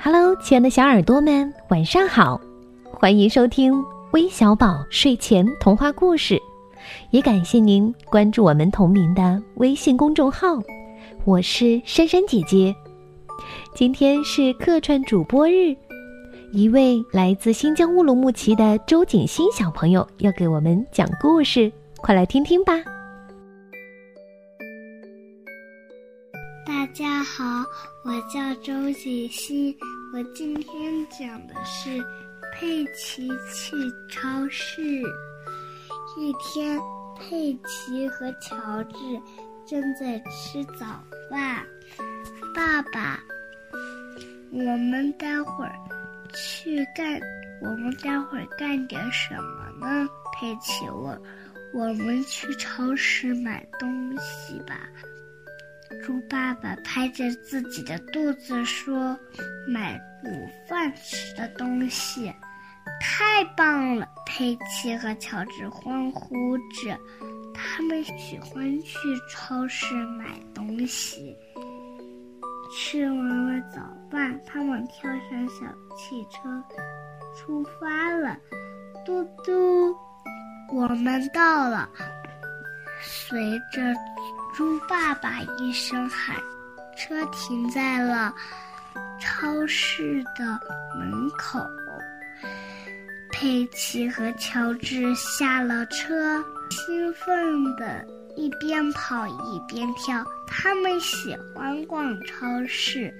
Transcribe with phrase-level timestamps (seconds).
[0.00, 2.40] Hello，亲爱的小耳朵们，晚上好！
[2.84, 6.40] 欢迎收听微小宝睡前童话故事，
[7.10, 10.58] 也感谢您关注我们同名的微信公众号。
[11.24, 12.74] 我是珊珊姐姐，
[13.74, 15.76] 今天是客串主播日，
[16.52, 22.74] 一位来自新疆乌鲁木齐的周景欣小朋友要给我们讲故事，快来听听吧。
[26.98, 27.64] 大家好，
[28.02, 29.78] 我叫周锦熙，
[30.12, 32.04] 我今天讲的是
[32.52, 33.76] 佩奇去
[34.10, 34.82] 超市。
[36.16, 36.76] 一天，
[37.16, 38.98] 佩奇和乔治
[39.64, 41.64] 正在吃早饭。
[42.52, 43.20] 爸爸，
[44.50, 45.72] 我们待会儿
[46.34, 47.20] 去干，
[47.62, 50.08] 我们待会儿干点什么呢？
[50.34, 51.16] 佩奇问。
[51.72, 54.80] 我们去超市买东西吧。
[56.04, 59.18] 猪爸爸拍着自己的肚子说
[59.68, 62.32] ：“买午饭吃的东西，
[63.00, 66.98] 太棒了！”佩奇和乔治欢呼着，
[67.54, 68.96] 他们喜欢去
[69.30, 71.36] 超市买东西。
[72.70, 76.62] 吃完了早饭，他们跳上小汽车，
[77.34, 78.36] 出发了。
[79.06, 79.96] 嘟嘟，
[80.72, 81.88] 我们到了。
[83.00, 83.94] 随着。
[84.56, 86.36] 猪爸爸一声喊，
[86.96, 88.34] 车停在了
[89.20, 90.44] 超市的
[90.98, 91.64] 门口。
[93.30, 98.04] 佩奇和乔治下了车，兴奋的
[98.34, 100.24] 一边跑一边跳。
[100.48, 103.14] 他们喜欢逛超市。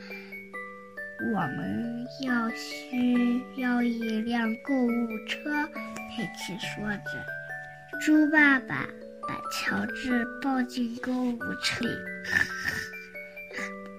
[1.32, 5.64] 我们要需要一辆购物车，
[6.10, 8.00] 佩奇说着。
[8.00, 8.84] 猪爸爸。
[9.28, 11.90] 把乔治抱进购物车里，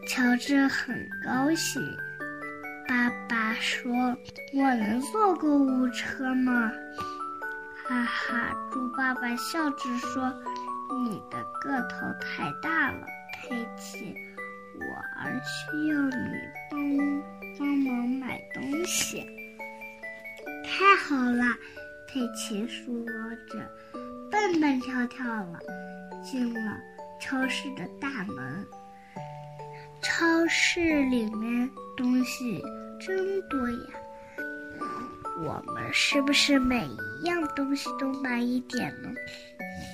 [0.08, 1.80] 乔治很高兴。
[2.88, 3.94] 爸爸说
[4.58, 6.72] ：“我能坐购物车吗？”
[7.86, 10.34] 哈哈，猪爸爸笑着说
[11.08, 14.16] ：“你的个头太大了，佩奇，
[14.74, 14.84] 我
[15.22, 16.34] 儿需要你
[16.72, 16.80] 帮
[17.60, 19.24] 帮忙买东西。”
[20.66, 21.44] 太好了，
[22.08, 22.96] 佩奇说
[23.48, 24.09] 着。
[24.32, 25.60] 蹦蹦跳跳了，
[26.24, 26.78] 进了
[27.20, 28.66] 超市的大门。
[30.02, 32.64] 超市里面东西
[33.00, 34.00] 真多呀！
[35.42, 39.10] 我们是不是每一样东西都买一点呢？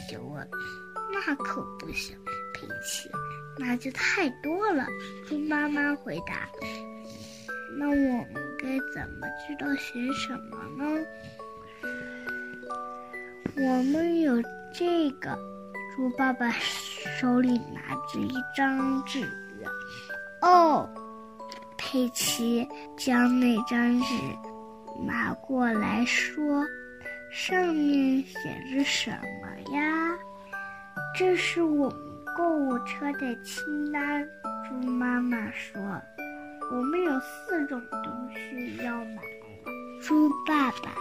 [0.09, 0.47] 就问。
[1.13, 2.17] 那可不行，
[2.53, 3.09] 佩奇，
[3.57, 4.85] 那就太多了。
[5.28, 6.47] 猪妈妈回答。
[7.78, 11.06] 那我们该怎么知道选什么呢？
[13.57, 14.41] 我们有
[14.73, 15.38] 这个，
[15.95, 19.25] 猪爸爸手里拿着一张纸。
[20.41, 20.89] 哦，
[21.77, 22.67] 佩奇
[22.97, 24.13] 将那张纸
[25.07, 26.66] 拿过来说
[27.31, 28.38] ：“上面写
[28.71, 29.09] 着什
[29.41, 30.17] 么呀？”
[31.17, 31.99] 这是我们
[32.37, 34.27] 购物车的清单。
[34.67, 35.81] 猪妈妈说
[36.72, 39.22] ：“我们有四种东西要买。”
[40.07, 40.91] 猪爸爸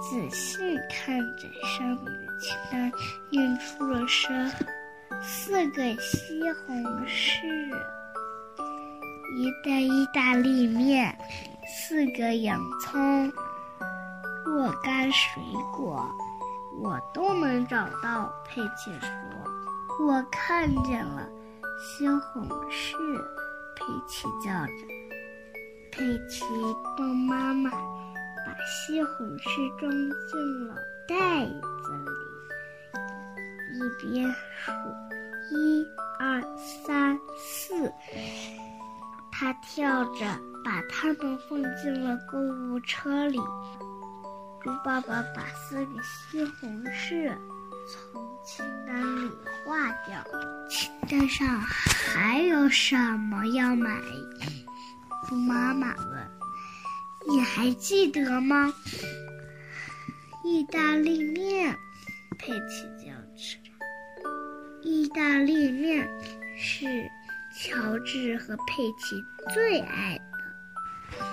[0.00, 2.92] 仔细看着上面的清单，
[3.28, 4.48] 念出了声：
[5.20, 7.48] 四个西红柿，
[9.36, 11.18] 一袋意大利面，
[11.66, 13.32] 四个洋葱，
[14.46, 15.42] 若干水
[15.72, 16.08] 果，
[16.80, 18.32] 我都能找到。
[18.46, 19.08] 佩奇说
[20.06, 21.28] ：“我看见了
[21.76, 22.94] 西红柿。”
[23.74, 24.72] 佩奇叫着
[25.90, 26.44] ：“佩奇，
[26.96, 27.68] 帮妈妈。”
[28.44, 29.90] 把西红柿装
[30.28, 30.74] 进了
[31.08, 31.46] 袋
[31.82, 32.98] 子里，
[33.74, 34.72] 一边数
[35.50, 35.86] 一
[36.18, 36.42] 二
[36.86, 37.92] 三四，
[39.32, 40.24] 他跳着
[40.64, 43.38] 把它们放进了购物车里。
[44.62, 47.30] 猪爸爸把四个西红柿
[47.86, 48.94] 从清单
[49.26, 49.30] 里
[49.64, 50.24] 划掉。
[50.70, 53.90] 清单上还有什么要买？
[55.28, 56.33] 猪妈妈问。
[57.26, 58.72] 你还记得吗？
[60.44, 61.74] 意大利面，
[62.38, 63.58] 佩奇叫着。
[64.82, 66.06] 意大利面
[66.54, 66.84] 是
[67.56, 69.16] 乔治和佩奇
[69.54, 71.24] 最爱的。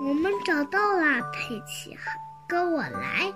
[0.00, 1.98] 我们找到了，佩奇
[2.48, 3.32] ：“跟我来！”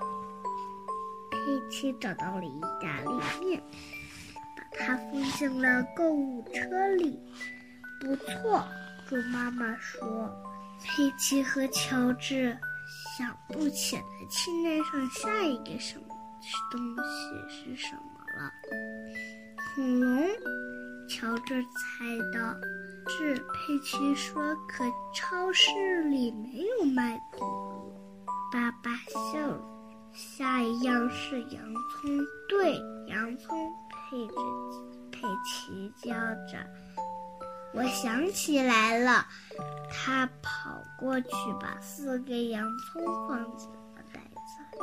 [1.32, 3.60] 佩奇找到了意大利面，
[4.56, 7.18] 把它放进了购物车里。
[8.00, 8.64] 不错，
[9.08, 10.32] 猪妈妈说。
[10.84, 12.56] 佩奇和乔治
[13.16, 16.04] 想不起来清单上下一个什么
[16.70, 18.52] 东西是什么了。
[19.74, 20.28] 恐龙，
[21.08, 22.54] 乔治猜到。
[23.08, 23.34] 是。
[23.34, 24.84] 佩奇说：“可
[25.14, 27.92] 超市里没有卖恐龙。”
[28.52, 29.60] 爸爸笑了。
[30.12, 32.78] 下一样是洋葱，对，
[33.08, 33.58] 洋葱。
[34.10, 34.34] 佩着
[35.10, 36.64] 佩奇叫着
[37.74, 39.26] ：“我想起来了。”
[39.96, 41.28] 他跑过去，
[41.60, 44.78] 把四个洋葱放进了袋子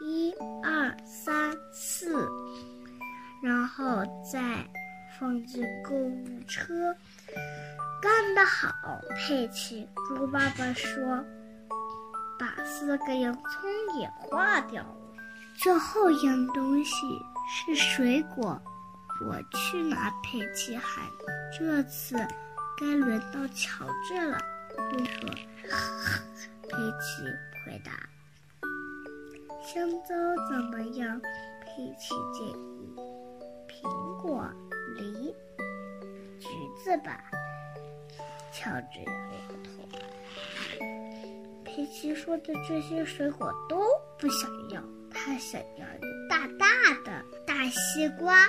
[0.00, 2.28] 里，一二三四，
[3.42, 4.40] 然后再
[5.18, 6.94] 放进购物车。
[8.02, 9.88] 干得好，佩奇！
[10.08, 11.24] 猪爸爸说
[12.38, 14.96] ：“把四个洋葱也化掉了。”
[15.56, 16.92] 最后一样东西
[17.48, 18.60] 是水果，
[19.26, 20.10] 我去拿。
[20.22, 21.04] 佩奇喊
[21.58, 22.16] ：“这次。”
[22.80, 24.38] 该轮到乔治了，
[24.96, 25.28] 你说。
[26.62, 27.22] 佩奇
[27.66, 27.92] 回答
[29.62, 30.14] ：“香蕉
[30.48, 31.20] 怎么样？”
[31.60, 32.96] 佩奇建议
[33.68, 34.48] ：“苹果、
[34.96, 35.34] 梨、
[36.38, 36.48] 橘
[36.82, 37.20] 子吧。”
[38.50, 39.68] 乔治摇摇头。
[41.62, 43.84] 佩奇说的这些水果都
[44.18, 44.82] 不想要，
[45.12, 46.28] 他想要一个。
[46.30, 46.66] 大大
[47.04, 48.48] 的大西瓜。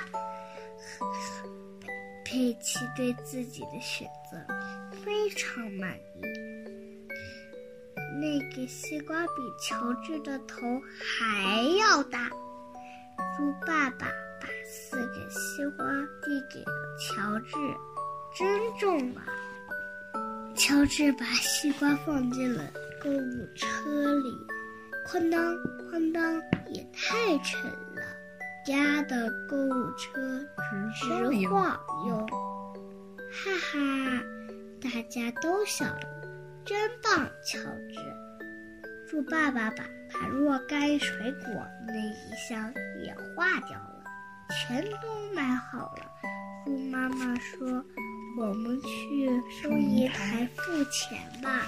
[2.24, 4.38] 佩奇对自己的选择
[5.04, 6.22] 非常满意。
[8.20, 10.56] 那个西瓜比乔治的头
[11.00, 12.30] 还要大。
[13.38, 14.08] 猪爸爸
[14.40, 15.86] 把四个西瓜
[16.22, 17.56] 递给了乔治，
[18.36, 19.26] 真重啊！
[20.56, 22.64] 乔治把西瓜放进了
[23.02, 24.36] 购物车里，
[25.08, 25.56] 哐当
[25.92, 26.42] 哐当，
[26.74, 27.91] 也太沉了。
[28.68, 30.22] 压的购物车
[30.94, 32.16] 直晃悠，
[33.32, 34.24] 哈哈！
[34.80, 36.02] 大家都笑了，
[36.64, 37.28] 真棒！
[37.44, 41.52] 乔治，猪爸爸把把若干水果
[41.88, 42.72] 那一箱
[43.04, 44.04] 也化掉了，
[44.50, 46.06] 全都买好了。
[46.66, 47.84] 猪妈妈说
[48.38, 49.28] ：“我们去
[49.64, 51.66] 收银台付钱吧。”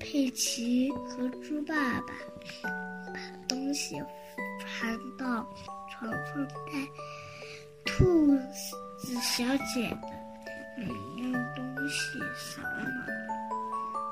[0.00, 2.14] 佩奇和猪爸爸
[3.12, 4.00] 把东西
[4.80, 5.46] 搬到。
[6.02, 6.52] 放在
[7.84, 8.36] 兔
[8.98, 9.44] 子小
[9.74, 10.06] 姐的
[10.76, 10.84] 每
[11.22, 13.06] 样东西扫码。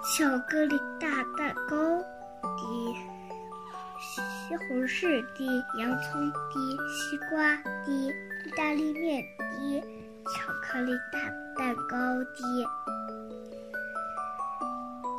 [0.03, 1.77] 巧克力大蛋糕
[2.57, 2.95] 滴，
[4.01, 5.47] 西红柿滴，
[5.79, 11.21] 洋葱滴，西瓜滴，意大利面滴，巧克力大
[11.57, 11.97] 蛋糕
[12.35, 12.43] 滴，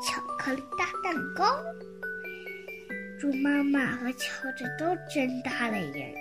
[0.04, 1.46] 巧克力大蛋糕。
[3.20, 6.12] 猪妈妈和乔治都睁大了眼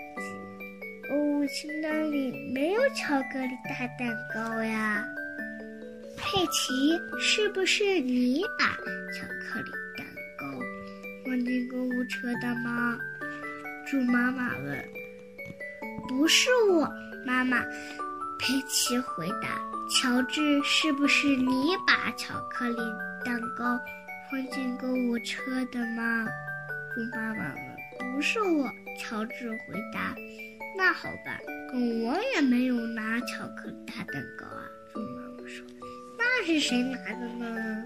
[1.11, 1.47] 哦。
[1.53, 5.05] 清单里没有巧克力大蛋糕呀，
[6.17, 6.73] 佩奇，
[7.21, 8.67] 是不是你把
[9.13, 10.07] 巧克力蛋
[10.39, 10.47] 糕
[11.25, 12.97] 放进购物车的吗？
[13.85, 14.85] 猪妈妈问。
[16.09, 16.89] 不是我，
[17.27, 17.61] 妈妈。
[18.39, 19.59] 佩奇回答。
[19.91, 22.77] 乔治，是不是你把巧克力
[23.25, 23.79] 蛋糕
[24.31, 26.29] 放进购物车的吗？
[26.95, 28.15] 猪妈妈问。
[28.15, 28.71] 不是我，
[29.01, 30.15] 乔治回答。
[30.81, 31.39] 那好吧，
[31.75, 34.65] 我也没有拿巧克力大蛋糕啊。
[34.91, 35.63] 猪妈妈说
[36.17, 37.85] ：“那是谁拿的呢？”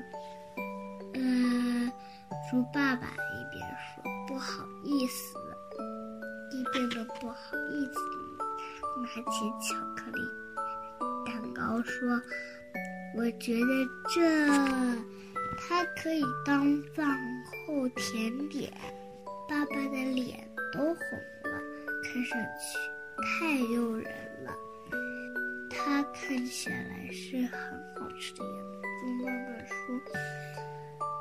[1.15, 1.91] 嗯，
[2.49, 5.37] 猪爸爸一边说不好意思，
[6.53, 8.01] 一边的不好意思
[9.03, 10.23] 拿起巧克力
[11.27, 12.09] 蛋糕说
[13.19, 14.23] ：“我觉得这
[15.59, 17.19] 它可以当饭
[17.67, 18.73] 后甜点。”
[19.51, 21.34] 爸爸的脸都红。
[22.15, 22.79] 看上去
[23.41, 24.05] 太诱人
[24.45, 24.57] 了，
[25.69, 27.61] 它看起来是很
[27.97, 28.83] 好吃的样子。
[29.01, 29.75] 猪妈妈说：“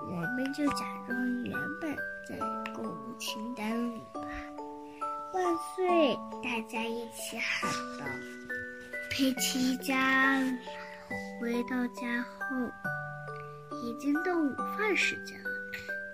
[0.05, 1.95] 我们就假装原本
[2.27, 2.37] 在
[2.75, 4.21] 购物清单里吧。”
[5.33, 5.43] 万
[5.75, 6.15] 岁！
[6.43, 8.05] 大家一起喊道。
[9.09, 10.39] 佩奇一家
[11.41, 12.55] 回到家后，
[13.81, 15.49] 已经到午饭时间了。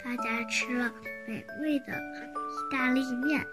[0.06, 0.90] 大家吃了
[1.28, 1.88] 美味的
[2.60, 3.46] 意大利面。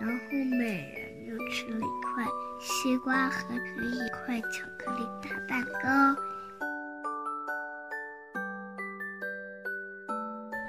[0.00, 0.14] 然后
[0.58, 2.24] 每人又吃了一块
[2.60, 6.20] 西瓜和一块巧克力大蛋糕。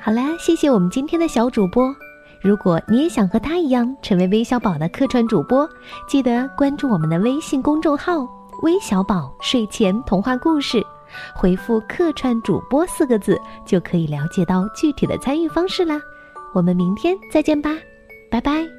[0.02, 1.96] 好啦，谢谢我们今天的小主播。
[2.42, 5.70] 如果你也想和他一样成为微小宝的客串主播，
[6.08, 8.28] 记得关注我们的微信公众号
[8.64, 10.84] “微小宝睡前童话故事”，
[11.36, 16.02] 回复“客串主播”四个字，就可以了解到具体的参与方式啦。
[16.54, 17.70] 我们明天再见吧，
[18.30, 18.79] 拜拜。